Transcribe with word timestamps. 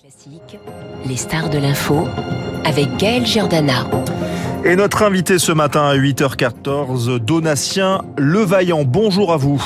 Classique, 0.00 0.60
les 1.08 1.16
stars 1.16 1.50
de 1.50 1.58
l'info 1.58 2.06
avec 2.64 2.98
Gaël 2.98 3.26
Giordana. 3.26 3.84
Et 4.64 4.76
notre 4.76 5.02
invité 5.02 5.40
ce 5.40 5.50
matin 5.50 5.82
à 5.82 5.96
8h14, 5.96 7.18
Donatien 7.18 8.02
Levaillant. 8.16 8.84
Bonjour 8.84 9.32
à 9.32 9.36
vous. 9.36 9.60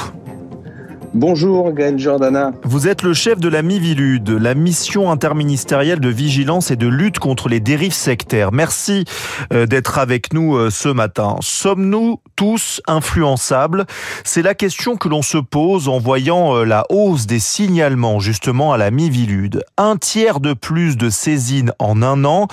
Bonjour 1.15 1.73
Gaël 1.73 1.99
Jordana. 1.99 2.53
Vous 2.65 2.89
êtes 2.89 3.03
le 3.03 3.13
chef 3.13 3.39
de 3.39 3.49
la 3.49 3.61
MIVILUD, 3.61 4.31
la 4.31 4.55
mission 4.55 5.11
interministérielle 5.11 6.01
de 6.01 6.09
vigilance 6.09 6.71
et 6.71 6.77
de 6.77 6.87
lutte 6.87 7.19
contre 7.19 7.51
les 7.51 7.61
dérives 7.61 7.93
sectaires. 7.93 8.51
Merci 8.51 9.05
euh, 9.53 9.67
d'être 9.67 9.99
avec 9.99 10.33
nous 10.33 10.57
euh, 10.57 10.71
ce 10.71 10.89
matin. 10.89 11.37
Sommes-nous 11.41 12.19
tous 12.35 12.81
influençables? 12.87 13.85
C'est 14.25 14.41
la 14.41 14.55
question 14.55 14.97
que 14.97 15.11
l'on 15.11 15.21
se 15.21 15.37
pose 15.37 15.87
en 15.87 15.99
voyant 15.99 16.57
euh, 16.57 16.65
la 16.65 16.87
hausse 16.89 17.27
des 17.27 17.41
signalements 17.41 18.19
justement 18.19 18.73
à 18.73 18.79
la 18.79 18.91
MIVILUD. 18.91 19.65
Un 19.77 19.99
tiers 19.99 20.41
de 20.41 20.55
plus 20.55 20.97
de 20.97 21.11
saisines 21.11 21.73
en 21.79 22.01
un 22.01 22.25
an. 22.25 22.49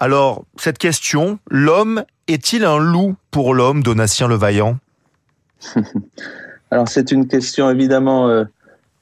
Alors, 0.00 0.44
cette 0.56 0.76
question, 0.76 1.38
l'homme 1.50 2.04
est-il 2.28 2.66
un 2.66 2.78
loup 2.78 3.14
pour 3.30 3.54
l'homme, 3.54 3.82
Donatien 3.82 4.28
Levaillant? 4.28 4.76
Alors 6.72 6.88
c'est 6.88 7.12
une 7.12 7.28
question 7.28 7.70
évidemment 7.70 8.30
euh, 8.30 8.44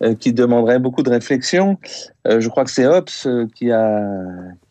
euh, 0.02 0.16
qui 0.16 0.32
demanderait 0.32 0.80
beaucoup 0.80 1.04
de 1.04 1.10
réflexion. 1.10 1.78
Euh, 2.26 2.40
je 2.40 2.48
crois 2.48 2.64
que 2.64 2.70
c'est 2.72 2.84
Hobbes 2.84 3.08
qui 3.54 3.70
a, 3.70 4.02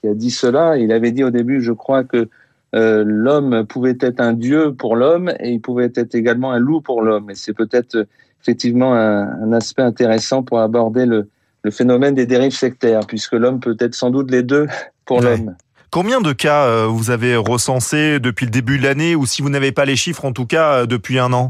qui 0.01 0.09
a 0.09 0.13
dit 0.13 0.31
cela. 0.31 0.75
Il 0.77 0.91
avait 0.91 1.13
dit 1.13 1.23
au 1.23 1.29
début, 1.29 1.61
je 1.61 1.71
crois 1.71 2.03
que 2.03 2.27
l'homme 2.73 3.65
pouvait 3.65 3.97
être 4.01 4.19
un 4.19 4.33
dieu 4.33 4.73
pour 4.73 4.97
l'homme 4.97 5.31
et 5.39 5.49
il 5.49 5.61
pouvait 5.61 5.91
être 5.95 6.13
également 6.13 6.51
un 6.51 6.59
loup 6.59 6.81
pour 6.81 7.01
l'homme. 7.01 7.31
Et 7.31 7.35
c'est 7.35 7.53
peut-être 7.53 8.05
effectivement 8.41 8.93
un, 8.93 9.53
aspect 9.53 9.81
intéressant 9.81 10.43
pour 10.43 10.59
aborder 10.59 11.05
le, 11.05 11.29
le, 11.63 11.71
phénomène 11.71 12.13
des 12.13 12.25
dérives 12.25 12.51
sectaires, 12.51 13.07
puisque 13.07 13.33
l'homme 13.33 13.59
peut 13.59 13.77
être 13.79 13.95
sans 13.95 14.11
doute 14.11 14.29
les 14.29 14.43
deux 14.43 14.67
pour 15.05 15.21
l'homme. 15.21 15.55
Combien 15.89 16.21
de 16.21 16.31
cas 16.33 16.85
vous 16.85 17.09
avez 17.09 17.35
recensés 17.37 18.19
depuis 18.19 18.45
le 18.45 18.51
début 18.51 18.77
de 18.77 18.83
l'année, 18.83 19.15
ou 19.15 19.25
si 19.25 19.41
vous 19.41 19.49
n'avez 19.49 19.71
pas 19.71 19.85
les 19.85 19.95
chiffres, 19.95 20.25
en 20.25 20.33
tout 20.33 20.45
cas 20.45 20.85
depuis 20.85 21.17
un 21.17 21.33
an? 21.33 21.49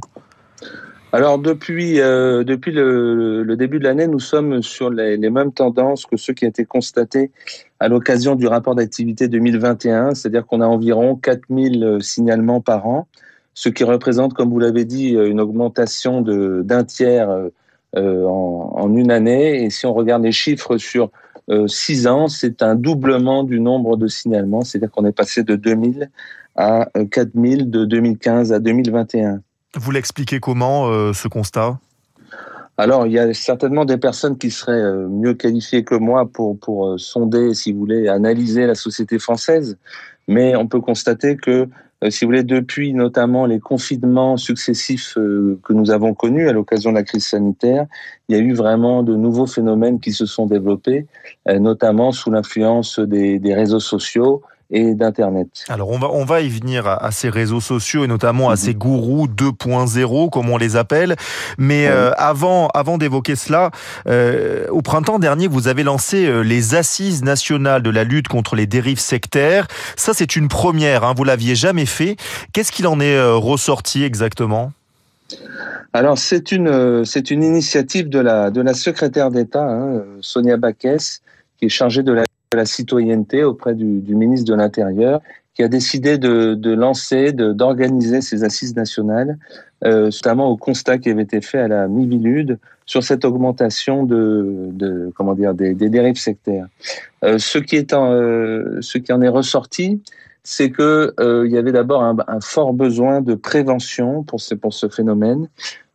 Alors 1.11 1.39
depuis 1.39 1.99
euh, 1.99 2.43
depuis 2.43 2.71
le, 2.71 3.43
le, 3.43 3.57
début 3.57 3.79
de 3.79 3.83
l'année, 3.85 4.07
nous 4.07 4.19
sommes 4.19 4.61
sur 4.61 4.89
les, 4.89 5.17
les, 5.17 5.29
mêmes 5.29 5.51
tendances 5.51 6.05
que 6.05 6.17
ceux 6.17 6.33
qui 6.33 6.45
ont 6.45 6.49
été 6.49 6.65
constatés 6.65 7.31
à 7.79 7.87
l'occasion 7.87 8.35
du 8.35 8.45
rapport 8.47 8.75
d'activité 8.75 9.27
2021, 9.27 10.13
c'est-à-dire 10.13 10.45
qu'on 10.45 10.61
a 10.61 10.67
environ 10.67 11.15
4000 11.15 11.97
signalements 12.01 12.61
par 12.61 12.85
an, 12.87 13.07
ce 13.53 13.69
qui 13.69 13.83
représente, 13.83 14.33
comme 14.33 14.49
vous 14.49 14.59
l'avez 14.59 14.85
dit, 14.85 15.09
une 15.09 15.41
augmentation 15.41 16.21
d'un 16.21 16.83
tiers 16.83 17.49
euh, 17.95 18.25
en, 18.25 18.73
en, 18.75 18.95
une 18.95 19.09
année. 19.09 19.63
Et 19.63 19.71
si 19.71 19.87
on 19.87 19.93
regarde 19.93 20.23
les 20.23 20.31
chiffres 20.31 20.77
sur 20.77 21.09
euh, 21.49 21.67
six 21.67 22.05
ans, 22.05 22.27
c'est 22.27 22.61
un 22.61 22.75
doublement 22.75 23.43
du 23.43 23.59
nombre 23.59 23.97
de 23.97 24.07
signalements, 24.07 24.61
c'est-à-dire 24.61 24.91
qu'on 24.91 25.05
est 25.05 25.11
passé 25.11 25.43
de 25.43 25.55
2000 25.55 26.11
à 26.55 26.89
4000 27.09 27.71
de 27.71 27.85
2015 27.85 28.53
à 28.53 28.59
2021. 28.59 29.41
Vous 29.75 29.91
l'expliquez 29.91 30.39
comment 30.39 30.87
euh, 30.87 31.13
ce 31.13 31.27
constat? 31.27 31.79
Alors, 32.77 33.05
il 33.05 33.11
y 33.11 33.19
a 33.19 33.33
certainement 33.33 33.85
des 33.85 33.97
personnes 33.97 34.37
qui 34.37 34.49
seraient 34.49 34.71
euh, 34.71 35.07
mieux 35.07 35.35
qualifiées 35.35 35.83
que 35.83 35.95
moi 35.95 36.25
pour, 36.25 36.57
pour 36.57 36.87
euh, 36.87 36.97
sonder, 36.97 37.53
si 37.53 37.71
vous 37.71 37.79
voulez, 37.79 38.07
analyser 38.07 38.65
la 38.65 38.73
société 38.73 39.19
française. 39.19 39.77
Mais 40.27 40.55
on 40.55 40.67
peut 40.67 40.79
constater 40.79 41.37
que, 41.37 41.67
si 42.09 42.23
vous 42.23 42.29
voulez, 42.29 42.43
depuis 42.43 42.93
notamment 42.93 43.45
les 43.45 43.59
confinements 43.59 44.37
successifs 44.37 45.15
que 45.15 45.73
nous 45.73 45.89
avons 45.89 46.13
connus 46.13 46.47
à 46.47 46.53
l'occasion 46.53 46.91
de 46.91 46.95
la 46.95 47.03
crise 47.03 47.25
sanitaire, 47.25 47.87
il 48.27 48.37
y 48.37 48.39
a 48.39 48.41
eu 48.41 48.53
vraiment 48.53 49.01
de 49.01 49.15
nouveaux 49.15 49.47
phénomènes 49.47 49.99
qui 49.99 50.13
se 50.13 50.27
sont 50.27 50.45
développés, 50.45 51.07
notamment 51.47 52.11
sous 52.11 52.29
l'influence 52.29 52.99
des, 52.99 53.39
des 53.39 53.55
réseaux 53.55 53.79
sociaux 53.79 54.43
et 54.71 54.93
d'Internet. 54.93 55.47
Alors 55.67 55.89
on 55.89 55.97
va, 55.97 56.09
on 56.11 56.25
va 56.25 56.41
y 56.41 56.49
venir 56.49 56.87
à, 56.87 57.11
ces 57.11 57.29
réseaux 57.29 57.61
sociaux 57.61 58.03
et 58.03 58.07
notamment 58.07 58.49
à 58.49 58.53
mhm. 58.53 58.57
ces 58.57 58.75
gourous 58.75 59.27
2.0 59.27 60.29
comme 60.29 60.49
on 60.49 60.57
les 60.57 60.75
appelle. 60.75 61.15
Mais 61.57 61.87
euh, 61.87 62.11
avant, 62.17 62.67
avant 62.67 62.97
d'évoquer 62.97 63.35
cela, 63.35 63.71
euh, 64.07 64.67
au 64.69 64.81
printemps 64.81 65.19
dernier, 65.19 65.47
vous 65.47 65.67
avez 65.67 65.83
lancé 65.83 66.25
euh, 66.25 66.41
les 66.41 66.75
assises 66.75 67.23
nationales 67.23 67.81
de 67.81 67.89
la 67.89 68.03
lutte 68.03 68.27
contre 68.27 68.55
les 68.55 68.67
dérives 68.67 68.99
sectaires. 68.99 69.67
Ça, 69.95 70.13
c'est 70.13 70.35
une 70.35 70.47
première. 70.47 71.03
Hein, 71.03 71.13
vous 71.15 71.23
l'aviez 71.23 71.55
jamais 71.55 71.85
fait. 71.85 72.15
Qu'est-ce 72.53 72.71
qu'il 72.71 72.87
en 72.87 72.99
est 72.99 73.19
ressorti 73.21 74.03
exactement? 74.03 74.71
Alors 75.93 76.17
c'est 76.17 76.51
une 76.51 77.03
c'est 77.05 77.31
une 77.31 77.43
initiative 77.43 78.09
de 78.09 78.19
la 78.19 78.51
de 78.51 78.61
la 78.61 78.73
secrétaire 78.73 79.31
d'État 79.31 79.63
hein, 79.63 80.03
Sonia 80.21 80.57
Baquès 80.57 81.21
qui 81.57 81.65
est 81.65 81.69
chargée 81.69 82.03
de 82.03 82.13
la 82.13 82.25
la 82.55 82.65
citoyenneté 82.65 83.43
auprès 83.43 83.75
du, 83.75 84.15
ministre 84.15 84.51
de 84.51 84.55
l'Intérieur, 84.55 85.21
qui 85.53 85.61
a 85.61 85.67
décidé 85.67 86.17
de, 86.17 86.55
de 86.55 86.71
lancer, 86.71 87.31
d'organiser 87.31 88.21
ces 88.21 88.43
assises 88.43 88.75
nationales, 88.75 89.37
euh, 89.85 90.05
notamment 90.05 90.47
au 90.49 90.57
constat 90.57 90.97
qui 90.97 91.09
avait 91.09 91.23
été 91.23 91.41
fait 91.41 91.59
à 91.59 91.67
la 91.67 91.87
Mivilude 91.87 92.57
sur 92.85 93.03
cette 93.03 93.23
augmentation 93.23 94.03
de, 94.03 94.69
de 94.71 95.11
comment 95.15 95.35
dire 95.35 95.53
des, 95.53 95.75
des 95.75 95.89
dérives 95.89 96.17
sectaires. 96.17 96.65
Euh, 97.23 97.37
ce 97.37 97.59
qui 97.59 97.75
est 97.75 97.93
en, 97.93 98.11
euh, 98.11 98.79
ce 98.81 98.97
qui 98.97 99.13
en 99.13 99.21
est 99.21 99.27
ressorti, 99.27 100.01
c'est 100.43 100.71
que 100.71 101.13
euh, 101.19 101.45
il 101.45 101.51
y 101.51 101.57
avait 101.57 101.71
d'abord 101.71 102.01
un, 102.01 102.17
un, 102.27 102.39
fort 102.39 102.73
besoin 102.73 103.21
de 103.21 103.35
prévention 103.35 104.23
pour 104.23 104.41
ce 104.41 104.55
pour 104.55 104.73
ce 104.73 104.89
phénomène, 104.89 105.49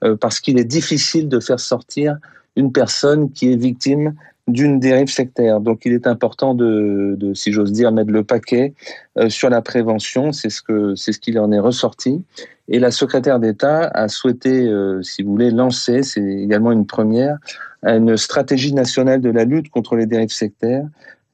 euh, 0.04 0.14
parce 0.14 0.38
qu'il 0.38 0.58
est 0.60 0.64
difficile 0.64 1.28
de 1.28 1.40
faire 1.40 1.58
sortir 1.58 2.18
une 2.54 2.70
personne 2.70 3.32
qui 3.32 3.52
est 3.52 3.56
victime 3.56 4.14
d'une 4.48 4.78
dérive 4.78 5.08
sectaire. 5.08 5.60
Donc 5.60 5.82
il 5.84 5.92
est 5.92 6.06
important 6.06 6.54
de, 6.54 7.16
de 7.18 7.34
si 7.34 7.52
j'ose 7.52 7.72
dire, 7.72 7.92
mettre 7.92 8.10
le 8.10 8.24
paquet 8.24 8.74
euh, 9.18 9.28
sur 9.28 9.48
la 9.48 9.62
prévention. 9.62 10.32
C'est 10.32 10.50
ce 10.50 10.60
que 10.60 10.94
c'est 10.94 11.12
ce 11.12 11.18
qu'il 11.18 11.38
en 11.38 11.50
est 11.52 11.58
ressorti. 11.58 12.22
Et 12.68 12.78
la 12.78 12.90
secrétaire 12.90 13.40
d'État 13.40 13.90
a 13.94 14.08
souhaité, 14.08 14.66
euh, 14.68 15.02
si 15.02 15.22
vous 15.22 15.32
voulez, 15.32 15.50
lancer, 15.50 16.02
c'est 16.02 16.22
également 16.22 16.72
une 16.72 16.86
première, 16.86 17.38
une 17.82 18.16
stratégie 18.16 18.72
nationale 18.72 19.20
de 19.20 19.30
la 19.30 19.44
lutte 19.44 19.70
contre 19.70 19.96
les 19.96 20.06
dérives 20.06 20.32
sectaires 20.32 20.86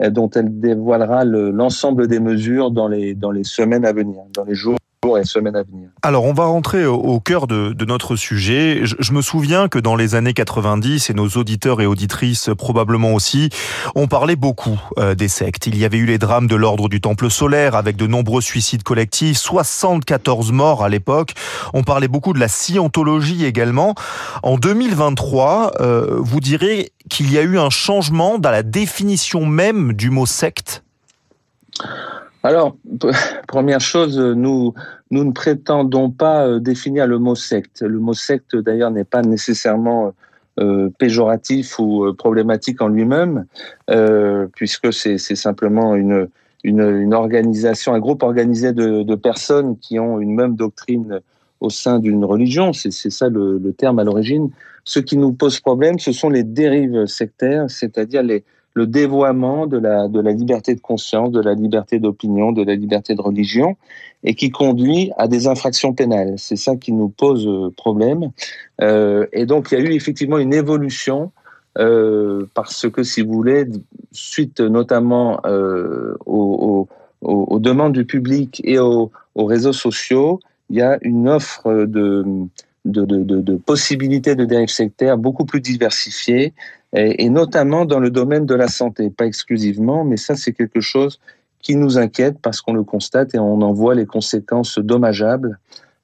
euh, 0.03 0.10
dont 0.10 0.31
elle 0.31 0.60
dévoilera 0.60 1.25
l'ensemble 1.25 2.06
des 2.06 2.21
mesures 2.21 2.71
dans 2.71 2.88
les 2.88 3.15
dans 3.15 3.32
les 3.32 3.44
semaines 3.44 3.84
à 3.84 3.92
venir, 3.92 4.22
dans 4.32 4.44
les 4.44 4.54
jours 4.54 4.77
et 5.19 5.25
semaines 5.25 5.56
à 5.56 5.62
venir. 5.62 5.88
Alors, 6.03 6.25
on 6.25 6.34
va 6.34 6.44
rentrer 6.44 6.84
au, 6.84 7.21
cœur 7.21 7.47
de, 7.47 7.72
de, 7.72 7.84
notre 7.87 8.16
sujet. 8.16 8.83
Je, 8.83 9.12
me 9.12 9.22
souviens 9.22 9.69
que 9.69 9.78
dans 9.78 9.97
les 9.97 10.15
années 10.15 10.34
90, 10.34 11.09
et 11.09 11.15
nos 11.15 11.28
auditeurs 11.28 11.81
et 11.81 11.87
auditrices 11.87 12.50
probablement 12.56 13.15
aussi, 13.15 13.49
on 13.94 14.09
parlait 14.09 14.37
beaucoup 14.37 14.78
euh, 14.99 15.15
des 15.15 15.28
sectes. 15.28 15.66
Il 15.66 15.78
y 15.78 15.87
avait 15.87 15.97
eu 15.97 16.05
les 16.05 16.19
drames 16.19 16.47
de 16.47 16.55
l'ordre 16.55 16.89
du 16.89 17.00
Temple 17.00 17.31
solaire 17.31 17.77
avec 17.77 17.97
de 17.97 18.06
nombreux 18.06 18.43
suicides 18.43 18.83
collectifs, 18.83 19.39
74 19.39 20.53
morts 20.53 20.84
à 20.84 20.91
l'époque. 20.91 21.33
On 21.72 21.83
parlait 21.83 22.09
beaucoup 22.09 22.34
de 22.34 22.39
la 22.39 22.49
scientologie 22.49 23.47
également. 23.47 23.94
En 24.43 24.59
2023, 24.59 25.72
euh, 25.81 26.16
vous 26.19 26.41
direz 26.41 26.93
qu'il 27.09 27.33
y 27.33 27.39
a 27.39 27.43
eu 27.43 27.59
un 27.59 27.71
changement 27.71 28.39
dans 28.39 28.50
la 28.50 28.62
définition 28.62 29.47
même 29.47 29.94
du 29.94 30.10
mot 30.10 30.27
secte? 30.27 30.83
Alors, 32.43 32.77
première 33.49 33.81
chose, 33.81 34.19
nous, 34.19 34.75
nous 35.11 35.25
ne 35.25 35.33
prétendons 35.33 36.11
pas 36.11 36.47
euh, 36.47 36.59
définir 36.59 37.06
le 37.06 37.19
mot 37.19 37.34
secte. 37.34 37.83
Le 37.83 37.99
mot 37.99 38.15
secte, 38.15 38.56
d'ailleurs, 38.56 38.91
n'est 38.91 39.05
pas 39.05 39.23
nécessairement 39.23 40.15
euh, 40.59 40.91
péjoratif 40.99 41.78
ou 41.78 42.05
euh, 42.05 42.12
problématique 42.12 42.83
en 42.83 42.89
lui-même, 42.89 43.47
euh, 43.89 44.47
puisque 44.55 44.93
c'est 44.93 45.17
simplement 45.17 45.95
une, 45.95 46.28
une, 46.65 46.81
une, 46.81 47.15
organisation, 47.15 47.95
un 47.95 47.99
groupe 47.99 48.23
organisé 48.23 48.72
de, 48.72 49.03
de, 49.03 49.15
personnes 49.15 49.78
qui 49.78 49.99
ont 49.99 50.21
une 50.21 50.34
même 50.34 50.57
doctrine 50.57 51.21
au 51.61 51.71
sein 51.71 51.99
d'une 51.99 52.25
religion. 52.25 52.72
C'est 52.72 52.91
ça 52.91 53.28
le, 53.28 53.59
le 53.59 53.72
terme 53.72 54.01
à 54.01 54.05
l'origine. 54.05 54.51
Ce 54.84 54.99
qui 54.99 55.17
nous 55.17 55.33
pose 55.33 55.61
problème, 55.61 55.99
ce 55.99 56.12
sont 56.12 56.28
les 56.28 56.43
dérives 56.43 57.07
sectaires, 57.07 57.71
c'est-à-dire 57.71 58.22
les, 58.22 58.45
le 58.75 58.86
dévoiement 58.86 59.66
de 59.66 59.78
la, 59.78 60.08
de 60.08 60.20
la 60.20 60.32
liberté 60.32 60.74
de 60.74 60.80
conscience, 60.80 61.30
de 61.30 61.41
la 61.41 61.54
liberté 61.54 61.98
d'opinion, 61.98 62.53
de 62.53 62.62
la 62.62 62.74
liberté 62.74 63.15
de 63.15 63.21
religion, 63.21 63.77
et 64.22 64.34
qui 64.34 64.50
conduit 64.50 65.10
à 65.16 65.28
des 65.28 65.47
infractions 65.47 65.92
pénales. 65.92 66.34
C'est 66.36 66.56
ça 66.56 66.77
qui 66.77 66.92
nous 66.92 67.09
pose 67.09 67.47
euh, 67.47 67.71
problème. 67.77 68.30
Euh, 68.80 69.27
et 69.33 69.47
donc, 69.47 69.68
il 69.72 69.78
y 69.78 69.83
a 69.83 69.84
eu 69.84 69.92
effectivement 69.92 70.39
une 70.39 70.54
évolution 70.54 71.33
euh, 71.78 72.47
parce 72.54 72.89
que, 72.91 73.03
si 73.03 73.22
vous 73.22 73.33
voulez, 73.33 73.66
suite 74.12 74.60
notamment 74.60 75.41
euh, 75.47 76.16
aux, 76.27 76.89
aux, 77.22 77.47
aux, 77.54 77.59
demandes 77.59 77.92
du 77.92 78.04
public 78.04 78.60
et 78.65 78.78
aux, 78.78 79.10
aux, 79.34 79.45
réseaux 79.45 79.72
sociaux, 79.72 80.41
il 80.68 80.77
y 80.77 80.83
a 80.83 80.98
une 81.03 81.28
offre 81.28 81.84
de, 81.84 82.24
de, 82.84 83.04
de, 83.04 83.22
de, 83.22 83.41
de 83.41 83.56
possibilités 83.56 84.34
de 84.34 84.44
dérives 84.44 84.68
sectaires 84.68 85.18
beaucoup 85.18 85.44
plus 85.44 85.60
diversifiées 85.60 86.54
et, 86.94 87.24
et, 87.24 87.28
notamment 87.28 87.84
dans 87.84 88.00
le 88.00 88.10
domaine 88.10 88.47
de 88.47 88.54
la 88.54 88.68
santé, 88.68 89.10
pas 89.10 89.27
exclusivement, 89.27 90.04
mais 90.04 90.16
ça 90.16 90.34
c'est 90.34 90.53
quelque 90.53 90.80
chose 90.80 91.21
qui 91.62 91.77
nous 91.77 91.98
inquiète 91.98 92.38
parce 92.41 92.60
qu'on 92.62 92.72
le 92.72 92.84
constate 92.84 93.34
et 93.34 93.38
on 93.38 93.60
en 93.60 93.72
voit 93.72 93.94
les 93.94 94.06
conséquences 94.06 94.78
dommageables. 94.78 95.59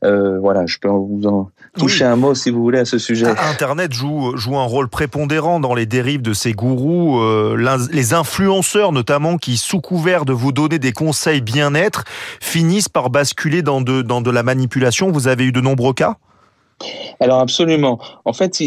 Euh, 0.05 0.39
voilà, 0.39 0.67
je 0.67 0.77
peux 0.79 0.89
vous 0.89 1.27
en 1.27 1.51
toucher 1.79 2.05
un 2.05 2.17
mot, 2.17 2.35
si 2.35 2.51
vous 2.51 2.63
voulez, 2.63 2.81
à 2.81 2.85
ce 2.85 2.99
sujet. 2.99 3.27
Ah, 3.39 3.51
Internet 3.51 3.95
joue, 3.95 4.37
joue 4.37 4.59
un 4.59 4.65
rôle 4.65 4.89
prépondérant 4.89 5.59
dans 5.59 5.75
les 5.75 5.87
dérives 5.87 6.21
de 6.21 6.35
ces 6.35 6.53
gourous, 6.53 7.19
euh, 7.19 7.79
les 7.91 8.13
influenceurs 8.13 8.93
notamment, 8.93 9.39
qui, 9.39 9.57
sous 9.57 9.81
couvert 9.81 10.27
de 10.27 10.35
vous 10.35 10.53
donner 10.53 10.79
des 10.79 10.93
conseils 10.93 11.41
bien-être, 11.41 12.05
finissent 12.41 12.91
par 12.91 13.09
basculer 13.09 13.63
dans 13.63 13.81
de, 13.81 14.03
dans 14.03 14.21
de 14.21 14.31
la 14.31 14.43
manipulation. 14.43 15.11
Vous 15.11 15.29
avez 15.29 15.45
eu 15.45 15.53
de 15.53 15.63
nombreux 15.63 15.95
cas? 15.95 16.19
Alors 17.21 17.41
absolument. 17.41 17.99
En 18.25 18.33
fait, 18.33 18.61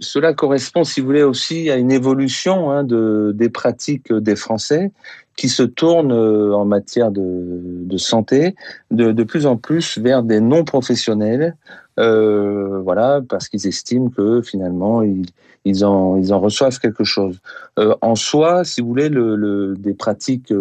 cela 0.00 0.32
correspond, 0.32 0.84
si 0.84 1.00
vous 1.00 1.06
voulez, 1.06 1.22
aussi 1.22 1.70
à 1.70 1.76
une 1.76 1.92
évolution 1.92 2.70
hein, 2.70 2.84
de, 2.84 3.32
des 3.34 3.50
pratiques 3.50 4.12
des 4.12 4.36
Français 4.36 4.90
qui 5.36 5.48
se 5.50 5.62
tournent 5.62 6.12
euh, 6.12 6.54
en 6.54 6.64
matière 6.64 7.10
de, 7.10 7.96
santé 7.98 8.54
de, 8.90 9.12
de, 9.12 9.22
plus 9.22 9.46
en 9.46 9.56
plus 9.56 9.98
vers 9.98 10.22
des 10.22 10.40
non 10.40 10.64
professionnels, 10.64 11.56
euh, 11.98 12.80
voilà, 12.82 13.20
parce 13.26 13.48
qu'ils 13.48 13.66
estiment 13.66 14.08
que 14.08 14.40
finalement 14.40 15.02
ils, 15.02 15.26
ils, 15.64 15.84
en, 15.84 16.16
ils 16.16 16.32
en 16.32 16.40
reçoivent 16.40 16.78
quelque 16.78 17.04
chose. 17.04 17.38
Euh, 17.78 17.94
en 18.00 18.14
soi, 18.14 18.64
si 18.64 18.80
vous 18.80 18.88
voulez, 18.88 19.10
le, 19.10 19.36
le 19.36 19.74
des 19.76 19.94
pratiques 19.94 20.52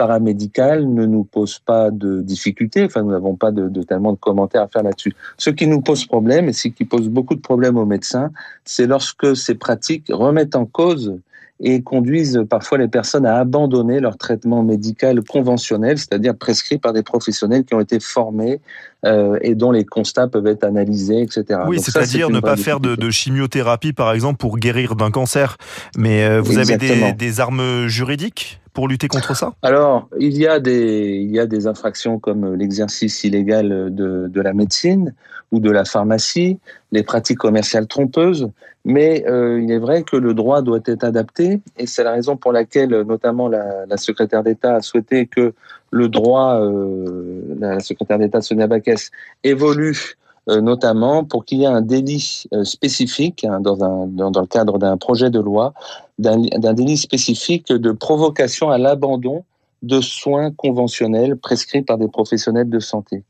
paramédicales 0.00 0.88
ne 0.88 1.04
nous 1.04 1.24
posent 1.24 1.58
pas 1.58 1.90
de 1.90 2.22
difficultés. 2.22 2.82
Enfin, 2.86 3.02
nous 3.02 3.10
n'avons 3.10 3.36
pas 3.36 3.50
de, 3.50 3.82
tellement 3.82 4.14
de 4.14 4.18
commentaires 4.18 4.62
à 4.62 4.68
faire 4.68 4.82
là-dessus. 4.82 5.12
Ce 5.36 5.50
qui 5.50 5.66
nous 5.66 5.82
pose 5.82 6.06
problème 6.06 6.48
et 6.48 6.54
ce 6.54 6.68
qui 6.68 6.86
pose 6.86 7.10
beaucoup 7.10 7.34
de 7.34 7.42
problèmes 7.42 7.76
aux 7.76 7.84
médecins, 7.84 8.30
c'est 8.64 8.86
lorsque 8.86 9.36
ces 9.36 9.56
pratiques 9.56 10.06
remettent 10.08 10.56
en 10.56 10.64
cause 10.64 11.18
et 11.60 11.82
conduisent 11.82 12.46
parfois 12.48 12.78
les 12.78 12.88
personnes 12.88 13.26
à 13.26 13.36
abandonner 13.36 14.00
leur 14.00 14.16
traitement 14.16 14.62
médical 14.62 15.22
conventionnel, 15.22 15.98
c'est-à-dire 15.98 16.34
prescrit 16.34 16.78
par 16.78 16.94
des 16.94 17.02
professionnels 17.02 17.64
qui 17.66 17.74
ont 17.74 17.80
été 17.80 18.00
formés 18.00 18.62
euh, 19.06 19.38
et 19.40 19.54
dont 19.54 19.72
les 19.72 19.84
constats 19.84 20.28
peuvent 20.28 20.46
être 20.46 20.64
analysés, 20.64 21.22
etc. 21.22 21.60
Oui, 21.66 21.80
c'est-à-dire 21.80 22.30
ne 22.30 22.40
pas 22.40 22.56
faire 22.56 22.80
de, 22.80 22.96
de, 22.96 23.10
chimiothérapie, 23.10 23.92
par 23.92 24.12
exemple, 24.12 24.38
pour 24.38 24.58
guérir 24.58 24.94
d'un 24.96 25.10
cancer. 25.10 25.56
Mais 25.96 26.24
euh, 26.24 26.40
vous 26.40 26.58
avez 26.58 26.76
des, 26.76 27.12
des 27.12 27.40
armes 27.40 27.86
juridiques 27.86 28.60
pour 28.72 28.88
lutter 28.88 29.08
contre 29.08 29.34
ça? 29.34 29.54
Alors, 29.62 30.08
il 30.18 30.36
y 30.36 30.46
a 30.46 30.60
des, 30.60 31.18
il 31.22 31.30
y 31.30 31.40
a 31.40 31.46
des 31.46 31.66
infractions 31.66 32.18
comme 32.18 32.54
l'exercice 32.54 33.24
illégal 33.24 33.94
de, 33.94 34.28
de 34.28 34.40
la 34.40 34.52
médecine 34.52 35.14
ou 35.52 35.58
de 35.58 35.70
la 35.70 35.84
pharmacie, 35.84 36.58
les 36.92 37.02
pratiques 37.02 37.38
commerciales 37.38 37.86
trompeuses, 37.86 38.48
mais 38.84 39.24
euh, 39.26 39.60
il 39.60 39.70
est 39.70 39.78
vrai 39.78 40.02
que 40.02 40.16
le 40.16 40.32
droit 40.32 40.62
doit 40.62 40.80
être 40.86 41.04
adapté, 41.04 41.60
et 41.76 41.86
c'est 41.86 42.04
la 42.04 42.12
raison 42.12 42.36
pour 42.36 42.52
laquelle, 42.52 42.90
notamment, 43.02 43.48
la, 43.48 43.86
la 43.86 43.96
secrétaire 43.96 44.42
d'État 44.42 44.76
a 44.76 44.80
souhaité 44.80 45.26
que 45.26 45.52
le 45.90 46.08
droit, 46.08 46.60
euh, 46.60 47.56
la 47.58 47.80
secrétaire 47.80 48.18
d'État 48.18 48.40
Sonia 48.40 48.66
Baquès, 48.66 49.10
évolue 49.44 50.16
euh, 50.48 50.60
notamment 50.60 51.24
pour 51.24 51.44
qu'il 51.44 51.58
y 51.58 51.64
ait 51.64 51.66
un 51.66 51.82
délit 51.82 52.44
euh, 52.54 52.64
spécifique 52.64 53.44
hein, 53.44 53.60
dans, 53.60 54.06
le 54.06 54.46
cadre 54.46 54.78
d'un 54.78 54.96
projet 54.96 55.30
de 55.30 55.40
loi, 55.40 55.74
d'un 56.18 56.74
délit 56.74 56.96
spécifique 56.96 57.68
de 57.68 57.92
provocation 57.92 58.70
à 58.70 58.78
l'abandon 58.78 59.44
de 59.82 60.00
soins 60.00 60.50
conventionnels 60.50 61.36
prescrits 61.36 61.82
par 61.82 61.98
des 61.98 62.08
professionnels 62.08 62.68
de 62.68 62.80
santé. 62.80 63.22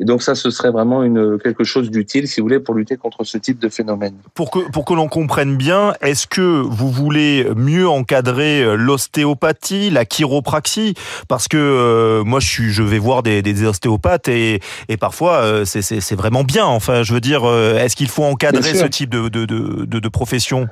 Et 0.00 0.04
donc 0.04 0.22
ça, 0.22 0.34
ce 0.34 0.50
serait 0.50 0.70
vraiment 0.70 1.02
une, 1.02 1.38
quelque 1.42 1.64
chose 1.64 1.90
d'utile, 1.90 2.28
si 2.28 2.40
vous 2.40 2.46
voulez, 2.46 2.60
pour 2.60 2.74
lutter 2.74 2.96
contre 2.96 3.24
ce 3.24 3.36
type 3.36 3.58
de 3.58 3.68
phénomène. 3.68 4.14
Pour 4.34 4.50
que, 4.50 4.60
pour 4.70 4.84
que 4.84 4.94
l'on 4.94 5.08
comprenne 5.08 5.56
bien, 5.56 5.92
est-ce 6.00 6.26
que 6.26 6.62
vous 6.62 6.90
voulez 6.90 7.46
mieux 7.56 7.88
encadrer 7.88 8.62
euh, 8.62 8.76
l'ostéopathie, 8.76 9.90
la 9.90 10.04
chiropraxie? 10.04 10.94
Parce 11.26 11.48
que 11.48 11.56
euh, 11.56 12.22
moi, 12.24 12.38
je, 12.38 12.48
suis, 12.48 12.70
je 12.70 12.82
vais 12.84 13.00
voir 13.00 13.22
des, 13.22 13.42
des 13.42 13.64
ostéopathes 13.64 14.28
et, 14.28 14.60
et 14.88 14.96
parfois, 14.96 15.38
euh, 15.38 15.64
c'est 15.64 16.14
vraiment 16.14 16.44
bien. 16.44 16.66
Enfin, 16.66 17.02
je 17.02 17.12
veux 17.12 17.20
dire, 17.20 17.44
euh, 17.44 17.78
est-ce 17.78 17.96
qu'il 17.96 18.08
faut 18.08 18.24
encadrer 18.24 18.74
ce 18.74 18.86
type 18.86 19.10
de, 19.10 19.28
de, 19.28 19.46
de, 19.46 19.84
de, 19.84 19.98
de 19.98 20.08
profession? 20.08 20.68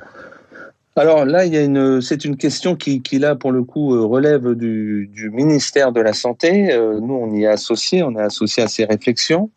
Alors 0.97 1.25
là, 1.25 1.45
il 1.45 1.53
y 1.53 1.57
a 1.57 1.63
une, 1.63 2.01
c'est 2.01 2.25
une 2.25 2.37
question 2.37 2.75
qui, 2.75 3.01
qui 3.01 3.19
là 3.19 3.35
pour 3.35 3.51
le 3.51 3.63
coup 3.63 3.95
euh, 3.95 4.05
relève 4.05 4.53
du, 4.53 5.09
du 5.13 5.29
ministère 5.29 5.91
de 5.91 6.01
la 6.01 6.13
santé. 6.13 6.73
Euh, 6.73 6.99
nous, 6.99 7.13
on 7.13 7.31
y 7.33 7.43
est 7.43 7.47
associé, 7.47 8.03
on 8.03 8.15
est 8.15 8.21
associé 8.21 8.63
à 8.63 8.67
ces 8.67 8.85
réflexions. 8.85 9.49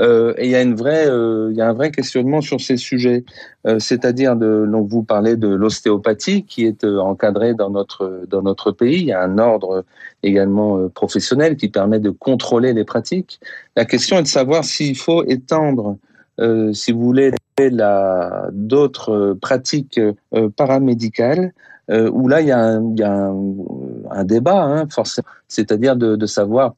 Euh, 0.00 0.34
et 0.38 0.46
il 0.46 0.50
y 0.50 0.56
a 0.56 0.62
une 0.62 0.74
vraie, 0.74 1.06
euh, 1.06 1.50
il 1.52 1.56
y 1.56 1.60
a 1.60 1.68
un 1.68 1.72
vrai 1.72 1.92
questionnement 1.92 2.40
sur 2.40 2.60
ces 2.60 2.76
sujets. 2.76 3.24
Euh, 3.66 3.78
c'est-à-dire 3.78 4.34
de, 4.34 4.66
donc 4.66 4.88
vous 4.88 5.04
parlez 5.04 5.36
de 5.36 5.48
l'ostéopathie 5.48 6.44
qui 6.44 6.64
est 6.64 6.84
encadrée 6.84 7.54
dans 7.54 7.70
notre 7.70 8.22
dans 8.28 8.42
notre 8.42 8.72
pays. 8.72 9.00
Il 9.00 9.06
y 9.06 9.12
a 9.12 9.22
un 9.22 9.38
ordre 9.38 9.84
également 10.24 10.88
professionnel 10.88 11.56
qui 11.56 11.68
permet 11.68 12.00
de 12.00 12.10
contrôler 12.10 12.72
les 12.72 12.84
pratiques. 12.84 13.40
La 13.76 13.84
question 13.84 14.18
est 14.18 14.22
de 14.22 14.28
savoir 14.28 14.64
s'il 14.64 14.96
faut 14.96 15.22
étendre 15.24 15.96
euh, 16.40 16.72
si 16.72 16.92
vous 16.92 17.00
voulez, 17.00 17.30
d'autres 17.56 19.12
euh, 19.12 19.38
pratiques 19.40 19.98
euh, 19.98 20.48
paramédicales 20.56 21.52
euh, 21.90 22.10
où 22.10 22.28
là 22.28 22.40
il 22.40 22.48
y 22.48 22.52
a 22.52 22.58
un, 22.58 24.24
débat, 24.24 24.62
hein, 24.62 24.86
forcément, 24.88 25.26
c'est-à-dire 25.48 25.96
de, 25.96 26.26
savoir, 26.26 26.74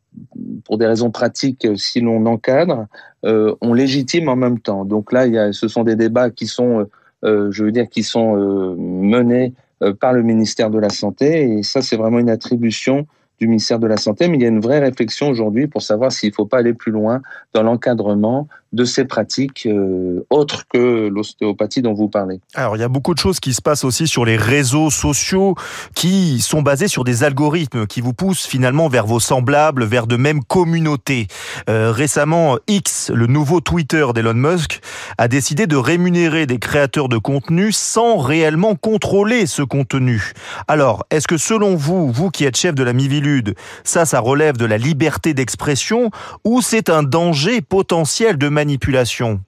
pour 0.64 0.78
des 0.78 0.86
raisons 0.86 1.10
pratiques, 1.10 1.66
si 1.76 2.00
l'on 2.00 2.26
encadre, 2.26 2.86
on 3.22 3.72
légitime 3.72 4.28
en 4.28 4.34
même 4.36 4.58
temps. 4.58 4.84
Donc 4.84 5.12
là, 5.12 5.26
y 5.26 5.38
a, 5.38 5.52
ce 5.52 5.68
sont 5.68 5.84
des 5.84 5.94
débats 5.94 6.30
qui 6.30 6.46
sont, 6.46 6.88
je 7.22 7.62
veux 7.62 7.70
dire, 7.70 7.88
qui 7.88 8.02
sont 8.02 8.34
menés 8.76 9.52
par 10.00 10.12
le 10.12 10.22
ministère 10.22 10.70
de 10.70 10.78
la 10.78 10.88
Santé, 10.88 11.58
et 11.58 11.62
ça, 11.62 11.82
c'est 11.82 11.96
vraiment 11.96 12.18
une 12.18 12.30
attribution 12.30 13.06
du 13.38 13.48
ministère 13.48 13.78
de 13.78 13.86
la 13.86 13.96
Santé, 13.96 14.28
mais 14.28 14.36
il 14.38 14.42
y 14.42 14.46
a 14.46 14.48
une 14.48 14.60
vraie 14.60 14.80
réflexion 14.80 15.28
aujourd'hui 15.28 15.66
pour 15.66 15.82
savoir 15.82 16.12
s'il 16.12 16.30
ne 16.30 16.34
faut 16.34 16.46
pas 16.46 16.58
aller 16.58 16.74
plus 16.74 16.92
loin 16.92 17.20
dans 17.54 17.62
l'encadrement 17.62 18.48
de 18.72 18.84
ces 18.84 19.04
pratiques 19.04 19.66
euh, 19.66 20.26
autres 20.30 20.64
que 20.72 21.08
l'ostéopathie 21.08 21.82
dont 21.82 21.94
vous 21.94 22.08
parlez. 22.08 22.40
Alors, 22.54 22.76
il 22.76 22.80
y 22.80 22.82
a 22.82 22.88
beaucoup 22.88 23.14
de 23.14 23.18
choses 23.18 23.40
qui 23.40 23.54
se 23.54 23.62
passent 23.62 23.84
aussi 23.84 24.06
sur 24.06 24.24
les 24.24 24.36
réseaux 24.36 24.90
sociaux 24.90 25.54
qui 25.94 26.40
sont 26.40 26.62
basés 26.62 26.88
sur 26.88 27.04
des 27.04 27.24
algorithmes 27.24 27.86
qui 27.86 28.00
vous 28.00 28.12
poussent 28.12 28.46
finalement 28.46 28.88
vers 28.88 29.06
vos 29.06 29.20
semblables, 29.20 29.84
vers 29.84 30.06
de 30.06 30.16
mêmes 30.16 30.44
communautés. 30.44 31.26
Euh, 31.70 31.90
récemment, 31.90 32.58
X, 32.68 33.10
le 33.14 33.26
nouveau 33.26 33.60
Twitter 33.60 34.06
d'Elon 34.14 34.34
Musk, 34.34 34.80
a 35.16 35.28
décidé 35.28 35.66
de 35.66 35.76
rémunérer 35.76 36.46
des 36.46 36.58
créateurs 36.58 37.08
de 37.08 37.18
contenu 37.18 37.72
sans 37.72 38.18
réellement 38.18 38.74
contrôler 38.74 39.46
ce 39.46 39.62
contenu. 39.62 40.32
Alors, 40.68 41.06
est-ce 41.10 41.26
que 41.26 41.38
selon 41.38 41.76
vous, 41.76 42.12
vous 42.12 42.30
qui 42.30 42.44
êtes 42.44 42.56
chef 42.56 42.74
de 42.74 42.82
la 42.82 42.92
Ça, 43.84 44.04
ça 44.04 44.20
relève 44.20 44.56
de 44.56 44.66
la 44.66 44.78
liberté 44.78 45.34
d'expression 45.34 46.10
ou 46.44 46.60
c'est 46.62 46.90
un 46.90 47.02
danger 47.02 47.60
potentiel 47.60 48.38
de 48.38 48.48
manipulation? 48.48 49.40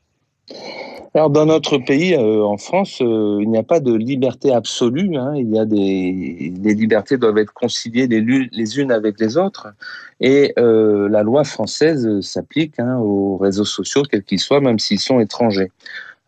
Alors 1.14 1.30
dans 1.30 1.46
notre 1.46 1.78
pays, 1.78 2.14
euh, 2.14 2.44
en 2.44 2.58
France, 2.58 3.00
euh, 3.00 3.38
il 3.40 3.50
n'y 3.50 3.58
a 3.58 3.62
pas 3.62 3.80
de 3.80 3.94
liberté 3.94 4.52
absolue. 4.52 5.16
Hein. 5.16 5.32
Il 5.36 5.50
y 5.50 5.58
a 5.58 5.64
des 5.64 6.52
les 6.62 6.74
libertés 6.74 7.16
doivent 7.16 7.38
être 7.38 7.52
conciliées 7.52 8.06
les, 8.06 8.78
unes 8.78 8.92
avec 8.92 9.18
les 9.18 9.36
autres, 9.36 9.68
et 10.20 10.52
euh, 10.58 11.08
la 11.08 11.22
loi 11.22 11.44
française 11.44 12.20
s'applique 12.20 12.78
hein, 12.78 12.98
aux 12.98 13.36
réseaux 13.38 13.64
sociaux, 13.64 14.02
quels 14.08 14.22
qu'ils 14.22 14.38
soient, 14.38 14.60
même 14.60 14.78
s'ils 14.78 15.00
sont 15.00 15.18
étrangers. 15.18 15.72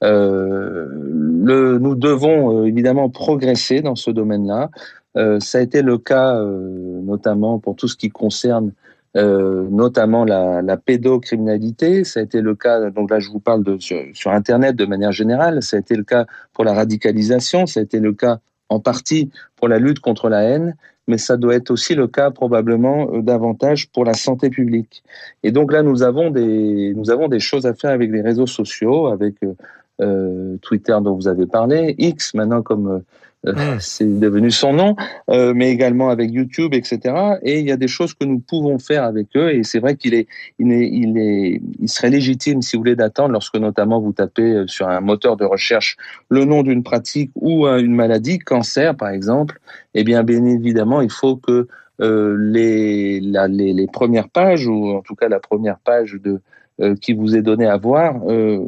Nous 0.02 1.94
devons 1.94 2.64
évidemment 2.64 3.10
progresser 3.10 3.82
dans 3.82 3.96
ce 3.96 4.10
domaine-là. 4.10 4.70
Ça 5.14 5.58
a 5.58 5.60
été 5.60 5.82
le 5.82 5.98
cas 5.98 6.40
notamment 6.42 7.58
pour 7.58 7.76
tout 7.76 7.88
ce 7.88 7.96
qui 7.96 8.10
concerne 8.10 8.72
euh, 9.16 9.66
notamment 9.68 10.24
la, 10.24 10.76
pédocriminalité. 10.76 12.04
Ça 12.04 12.20
a 12.20 12.22
été 12.22 12.40
le 12.40 12.54
cas, 12.54 12.90
donc 12.90 13.10
là 13.10 13.18
je 13.18 13.28
vous 13.28 13.40
parle 13.40 13.64
de, 13.64 13.76
sur, 13.80 14.30
Internet 14.30 14.76
de 14.76 14.86
manière 14.86 15.10
générale, 15.10 15.62
ça 15.64 15.76
a 15.76 15.80
été 15.80 15.96
le 15.96 16.04
cas 16.04 16.26
pour 16.52 16.64
la 16.64 16.74
radicalisation, 16.74 17.66
ça 17.66 17.80
a 17.80 17.82
été 17.82 17.98
le 17.98 18.12
cas 18.12 18.38
en 18.68 18.78
partie 18.78 19.30
pour 19.56 19.66
la 19.66 19.80
lutte 19.80 19.98
contre 19.98 20.28
la 20.28 20.42
haine, 20.42 20.76
mais 21.08 21.18
ça 21.18 21.36
doit 21.36 21.56
être 21.56 21.72
aussi 21.72 21.96
le 21.96 22.06
cas 22.06 22.30
probablement 22.30 23.12
euh, 23.12 23.20
davantage 23.20 23.90
pour 23.90 24.04
la 24.04 24.14
santé 24.14 24.48
publique. 24.48 25.02
Et 25.42 25.50
donc 25.50 25.72
là, 25.72 25.82
nous 25.82 26.04
avons 26.04 26.30
des, 26.30 26.94
nous 26.94 27.10
avons 27.10 27.26
des 27.26 27.40
choses 27.40 27.66
à 27.66 27.74
faire 27.74 27.90
avec 27.90 28.12
les 28.12 28.22
réseaux 28.22 28.46
sociaux, 28.46 29.08
avec 29.08 29.34
euh, 29.42 29.54
euh 30.00 30.56
Twitter 30.62 30.96
dont 31.02 31.16
vous 31.16 31.26
avez 31.26 31.46
parlé, 31.46 31.96
X 31.98 32.32
maintenant 32.34 32.62
comme 32.62 33.02
euh, 33.46 33.52
hmm. 33.52 33.76
c'est 33.80 34.20
devenu 34.20 34.50
son 34.50 34.72
nom, 34.72 34.96
euh, 35.30 35.52
mais 35.54 35.70
également 35.70 36.10
avec 36.10 36.30
YouTube, 36.30 36.74
etc. 36.74 37.38
Et 37.42 37.60
il 37.60 37.66
y 37.66 37.72
a 37.72 37.76
des 37.76 37.88
choses 37.88 38.14
que 38.14 38.24
nous 38.24 38.40
pouvons 38.40 38.78
faire 38.78 39.04
avec 39.04 39.28
eux. 39.36 39.54
Et 39.54 39.62
c'est 39.62 39.78
vrai 39.78 39.96
qu'il 39.96 40.14
est, 40.14 40.26
il 40.58 40.72
est, 40.72 40.88
il 40.88 41.18
est, 41.18 41.60
il 41.80 41.88
serait 41.88 42.10
légitime, 42.10 42.62
si 42.62 42.76
vous 42.76 42.82
voulez, 42.82 42.96
d'attendre 42.96 43.32
lorsque 43.32 43.56
notamment 43.56 44.00
vous 44.00 44.12
tapez 44.12 44.42
euh, 44.42 44.66
sur 44.66 44.88
un 44.88 45.00
moteur 45.00 45.36
de 45.36 45.44
recherche 45.44 45.96
le 46.28 46.44
nom 46.44 46.62
d'une 46.62 46.82
pratique 46.82 47.30
ou 47.34 47.66
une 47.66 47.94
maladie, 47.94 48.38
cancer 48.38 48.96
par 48.96 49.10
exemple. 49.10 49.58
Eh 49.94 50.04
bien, 50.04 50.22
bien 50.22 50.44
évidemment, 50.44 51.00
il 51.00 51.10
faut 51.10 51.36
que 51.36 51.66
euh, 52.00 52.34
les, 52.38 53.20
la, 53.20 53.46
les, 53.46 53.74
les 53.74 53.86
premières 53.86 54.30
pages 54.30 54.66
ou 54.66 54.88
en 54.90 55.02
tout 55.02 55.14
cas 55.14 55.28
la 55.28 55.38
première 55.38 55.78
page 55.78 56.14
de 56.14 56.40
qui 57.00 57.12
vous 57.12 57.36
est 57.36 57.42
donné 57.42 57.66
à 57.66 57.76
voir 57.76 58.20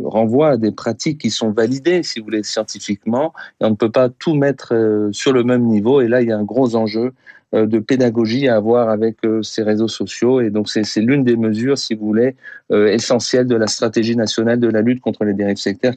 renvoie 0.04 0.50
à 0.50 0.56
des 0.56 0.72
pratiques 0.72 1.18
qui 1.18 1.30
sont 1.30 1.50
validées, 1.50 2.02
si 2.02 2.18
vous 2.18 2.26
voulez, 2.26 2.42
scientifiquement. 2.42 3.32
Et 3.60 3.64
on 3.64 3.70
ne 3.70 3.74
peut 3.74 3.90
pas 3.90 4.08
tout 4.08 4.34
mettre 4.34 5.08
sur 5.12 5.32
le 5.32 5.44
même 5.44 5.64
niveau. 5.64 6.00
Et 6.00 6.08
là, 6.08 6.22
il 6.22 6.28
y 6.28 6.32
a 6.32 6.38
un 6.38 6.44
gros 6.44 6.74
enjeu 6.76 7.12
de 7.52 7.78
pédagogie 7.78 8.48
à 8.48 8.56
avoir 8.56 8.88
avec 8.88 9.16
ces 9.42 9.62
réseaux 9.62 9.88
sociaux. 9.88 10.40
Et 10.40 10.50
donc, 10.50 10.68
c'est 10.68 11.00
l'une 11.00 11.24
des 11.24 11.36
mesures, 11.36 11.78
si 11.78 11.94
vous 11.94 12.06
voulez, 12.06 12.36
essentielles 12.70 13.46
de 13.46 13.56
la 13.56 13.66
stratégie 13.66 14.16
nationale 14.16 14.58
de 14.60 14.68
la 14.68 14.82
lutte 14.82 15.00
contre 15.00 15.24
les 15.24 15.34
dérives 15.34 15.56
sectaires 15.56 15.96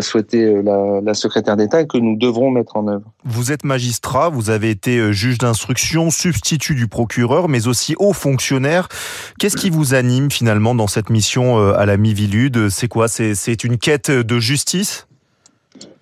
souhaité 0.00 0.44
euh, 0.44 1.00
la, 1.02 1.14
secrétaire 1.14 1.56
d'État 1.56 1.80
et 1.80 1.86
que 1.86 1.98
nous 1.98 2.16
devrons 2.16 2.50
mettre 2.50 2.76
en 2.76 2.88
œuvre. 2.88 3.12
Vous 3.24 3.52
êtes 3.52 3.64
magistrat, 3.64 4.28
vous 4.28 4.50
avez 4.50 4.70
été 4.70 4.98
euh, 4.98 5.12
juge 5.12 5.38
d'instruction, 5.38 6.10
substitut 6.10 6.74
du 6.74 6.88
procureur, 6.88 7.48
mais 7.48 7.66
aussi 7.66 7.94
haut 7.98 8.12
fonctionnaire. 8.12 8.88
Qu'est-ce 9.38 9.56
qui 9.56 9.70
vous 9.70 9.94
anime 9.94 10.30
finalement 10.30 10.74
dans 10.74 10.86
cette 10.86 11.10
mission 11.10 11.58
euh, 11.58 11.72
à 11.76 11.86
la 11.86 11.96
Mivilude 11.96 12.68
C'est 12.68 12.88
quoi? 12.88 13.08
C'est 13.08 13.64
une 13.64 13.78
quête 13.78 14.10
de 14.10 14.38
justice? 14.38 15.06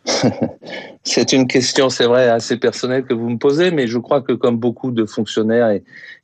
C'est 1.06 1.34
une 1.34 1.46
question, 1.46 1.90
c'est 1.90 2.06
vrai, 2.06 2.30
assez 2.30 2.56
personnelle 2.56 3.04
que 3.04 3.12
vous 3.12 3.28
me 3.28 3.36
posez, 3.36 3.70
mais 3.70 3.86
je 3.86 3.98
crois 3.98 4.22
que 4.22 4.32
comme 4.32 4.56
beaucoup 4.56 4.90
de 4.90 5.04
fonctionnaires 5.04 5.78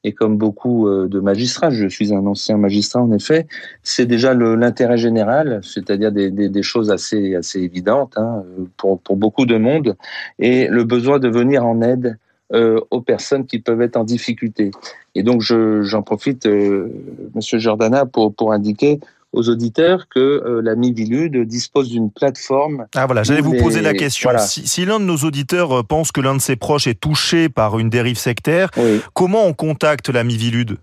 et, 0.05 0.13
comme 0.13 0.39
beaucoup 0.39 0.89
euh, 0.89 1.07
de 1.07 1.21
magistrats, 1.21 1.69
je 1.69 1.87
suis 1.87 2.15
un 2.15 2.25
ancien 2.25 2.57
magistrat 2.57 3.03
en 3.03 3.13
effet, 3.13 3.47
c'est 3.83 4.07
déjà 4.07 4.33
l'intérêt 4.33 4.97
général, 4.97 5.61
c'est-à-dire 5.63 6.11
des, 6.13 6.63
choses 6.63 6.91
assez, 6.91 7.35
assez 7.35 7.61
évidentes 7.61 8.15
hein, 8.17 8.43
pour, 8.79 8.99
pour 9.01 9.17
beaucoup 9.17 9.45
de 9.45 9.59
monde, 9.59 9.97
et 10.39 10.67
le 10.69 10.85
besoin 10.85 11.19
de 11.19 11.29
venir 11.29 11.67
en 11.67 11.83
aide 11.83 12.17
euh, 12.53 12.81
aux 12.91 13.03
personnes 13.03 13.45
qui 13.47 13.59
peuvent 13.59 13.83
être 13.83 13.97
en 13.97 14.05
difficulté. 14.05 14.71
Et 15.15 15.23
donc 15.23 15.43
j'en 15.43 16.03
profite, 16.03 16.47
euh, 16.47 16.89
Monsieur 17.35 17.59
Jordana, 17.59 18.07
pour, 18.07 18.35
pour 18.35 18.53
indiquer 18.53 18.99
aux 19.33 19.49
auditeurs 19.49 20.07
que 20.09 20.21
euh, 20.21 20.61
la 20.63 20.75
Mivilude 20.75 21.47
dispose 21.47 21.89
d'une 21.89 22.11
plateforme. 22.11 22.87
Ah 22.95 23.07
voilà, 23.07 23.23
j'allais 23.23 23.41
vous 23.41 23.57
poser 23.57 23.81
la 23.81 23.95
question. 23.95 24.31
Si, 24.39 24.67
si 24.67 24.85
l'un 24.85 24.99
de 24.99 25.05
nos 25.05 25.19
auditeurs 25.19 25.81
euh, 25.81 25.83
pense 25.83 26.13
que 26.13 26.21
l'un 26.21 26.35
de 26.35 26.41
ses 26.41 26.57
proches 26.57 26.87
est 26.87 26.99
touché 26.99 27.49
par 27.49 27.79
une 27.79 27.91
dérive 27.91 28.19
sectaire, 28.19 28.71
comment 29.15 29.47
on 29.47 29.53
contacte 29.53 30.09
la 30.09 30.25
Mivilude 30.25 30.79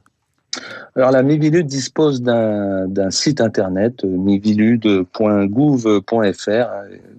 alors 0.98 1.12
la 1.12 1.22
Mivilude 1.22 1.68
dispose 1.68 2.24
d'un 2.24 3.12
site 3.12 3.40
internet 3.40 4.04
euh, 4.04 4.08
mivilude.gouv.fr 4.08 6.68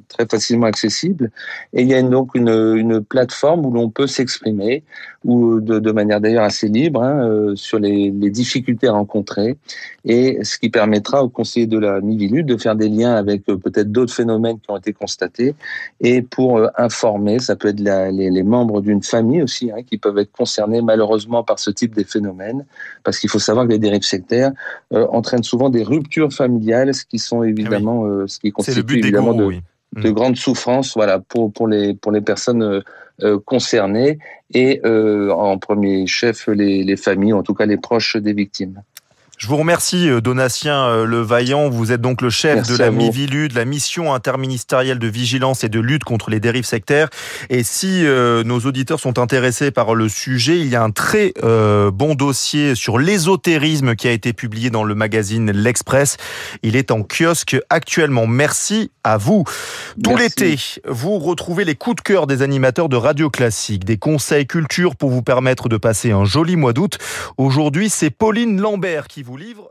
très 0.08 0.26
facilement 0.26 0.66
accessible. 0.66 1.30
Et 1.72 1.82
il 1.82 1.88
y 1.88 1.94
a 1.94 2.02
donc 2.02 2.34
une, 2.34 2.48
une 2.48 3.04
plateforme 3.04 3.64
où 3.66 3.70
l'on 3.70 3.88
peut 3.88 4.08
s'exprimer 4.08 4.82
ou 5.24 5.60
de, 5.60 5.78
de 5.78 5.92
manière 5.92 6.20
d'ailleurs 6.20 6.44
assez 6.44 6.68
libre 6.68 7.02
hein, 7.02 7.28
euh, 7.28 7.56
sur 7.56 7.78
les, 7.78 8.10
les, 8.10 8.30
difficultés 8.30 8.88
rencontrées. 8.88 9.56
Et 10.04 10.38
ce 10.42 10.58
qui 10.58 10.70
permettra 10.70 11.22
aux 11.22 11.28
conseillers 11.28 11.66
de 11.66 11.78
la 11.78 12.00
Mivilude 12.00 12.46
de 12.46 12.56
faire 12.56 12.76
des 12.76 12.88
liens 12.88 13.14
avec 13.14 13.42
euh, 13.48 13.56
peut-être 13.56 13.92
d'autres 13.92 14.14
phénomènes 14.14 14.58
qui 14.58 14.70
ont 14.70 14.76
été 14.76 14.92
constatés. 14.92 15.54
Et 16.00 16.22
pour 16.22 16.60
informer, 16.76 17.38
ça 17.38 17.56
peut 17.56 17.68
être 17.68 17.80
les, 17.80 18.30
les, 18.30 18.42
membres 18.42 18.80
d'une 18.80 19.02
famille 19.02 19.42
aussi 19.42 19.70
hein, 19.70 19.82
qui 19.84 19.98
peuvent 19.98 20.18
être 20.18 20.32
concernés 20.32 20.82
malheureusement 20.82 21.44
par 21.44 21.58
ce 21.58 21.70
type 21.70 21.94
de 21.94 22.04
phénomène. 22.04 22.64
Parce 23.04 23.18
qu'il 23.18 23.28
faut 23.28 23.38
savoir 23.38 23.66
les 23.68 23.78
dérives 23.78 24.02
sectaires 24.02 24.52
euh, 24.92 25.06
entraînent 25.10 25.42
souvent 25.42 25.70
des 25.70 25.82
ruptures 25.82 26.32
familiales, 26.32 26.94
ce 26.94 27.04
qui 27.04 27.18
sont 27.18 27.42
évidemment, 27.42 28.04
ah 28.04 28.08
euh, 28.08 28.26
ce 28.26 28.38
qui 28.38 28.50
constitue 28.50 28.98
évidemment 28.98 29.34
de, 29.34 29.54
de, 29.96 30.10
mm. 30.10 30.12
grandes 30.12 30.36
souffrances, 30.36 30.94
voilà, 30.94 31.18
pour 31.18 31.52
pour 31.52 31.68
les 31.68 31.94
pour 31.94 32.12
les 32.12 32.20
personnes 32.20 32.82
euh, 33.22 33.38
concernées 33.44 34.18
et 34.54 34.80
en 34.84 35.58
premier 35.58 36.06
chef 36.06 36.46
les, 36.46 36.84
les 36.84 36.96
familles, 36.96 37.32
en 37.32 37.42
tout 37.42 37.54
cas 37.54 37.66
les 37.66 37.76
proches 37.76 38.16
des 38.16 38.32
victimes. 38.32 38.80
Je 39.38 39.46
vous 39.46 39.56
remercie, 39.56 40.10
euh, 40.10 40.20
Donatien 40.20 40.88
euh, 40.88 41.04
Le 41.04 41.20
Vaillant. 41.20 41.68
Vous 41.68 41.92
êtes 41.92 42.00
donc 42.00 42.22
le 42.22 42.28
chef 42.28 42.66
de 42.66 42.76
la 42.76 42.90
MIVILU, 42.90 43.46
de 43.46 43.54
la 43.54 43.64
mission 43.64 44.12
interministérielle 44.12 44.98
de 44.98 45.06
vigilance 45.06 45.62
et 45.62 45.68
de 45.68 45.78
lutte 45.78 46.02
contre 46.02 46.28
les 46.28 46.40
dérives 46.40 46.64
sectaires. 46.64 47.08
Et 47.48 47.62
si 47.62 48.04
euh, 48.04 48.42
nos 48.42 48.58
auditeurs 48.58 48.98
sont 48.98 49.20
intéressés 49.20 49.70
par 49.70 49.94
le 49.94 50.08
sujet, 50.08 50.58
il 50.58 50.66
y 50.66 50.74
a 50.74 50.82
un 50.82 50.90
très 50.90 51.32
bon 51.38 52.14
dossier 52.16 52.74
sur 52.74 52.98
l'ésotérisme 52.98 53.94
qui 53.94 54.08
a 54.08 54.10
été 54.10 54.32
publié 54.32 54.70
dans 54.70 54.82
le 54.82 54.96
magazine 54.96 55.52
L'Express. 55.52 56.16
Il 56.64 56.74
est 56.74 56.90
en 56.90 57.04
kiosque 57.04 57.56
actuellement. 57.70 58.26
Merci 58.26 58.90
à 59.04 59.18
vous. 59.18 59.44
Tout 60.02 60.16
l'été, 60.16 60.56
vous 60.86 61.18
retrouvez 61.18 61.64
les 61.64 61.76
coups 61.76 61.96
de 61.96 62.00
cœur 62.00 62.26
des 62.26 62.42
animateurs 62.42 62.88
de 62.88 62.96
Radio 62.96 63.30
Classique, 63.30 63.84
des 63.84 63.98
conseils 63.98 64.46
culture 64.46 64.96
pour 64.96 65.10
vous 65.10 65.22
permettre 65.22 65.68
de 65.68 65.76
passer 65.76 66.10
un 66.10 66.24
joli 66.24 66.56
mois 66.56 66.72
d'août. 66.72 66.98
Aujourd'hui, 67.36 67.88
c'est 67.88 68.10
Pauline 68.10 68.60
Lambert 68.60 69.06
qui 69.06 69.22
vous 69.28 69.36
livre 69.36 69.70